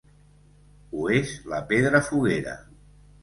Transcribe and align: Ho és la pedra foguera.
Ho 0.95 1.03
és 1.17 1.35
la 1.53 1.59
pedra 1.73 2.03
foguera. 2.09 2.57